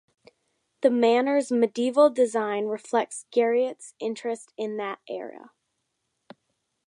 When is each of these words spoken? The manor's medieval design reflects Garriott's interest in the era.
The 0.81 0.89
manor's 0.89 1.51
medieval 1.51 2.09
design 2.09 2.65
reflects 2.65 3.27
Garriott's 3.31 3.93
interest 3.99 4.51
in 4.57 4.77
the 4.77 4.97
era. 5.07 5.51